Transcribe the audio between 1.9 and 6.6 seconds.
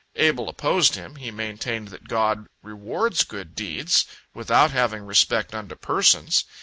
God rewards good deeds, without having respect unto persons.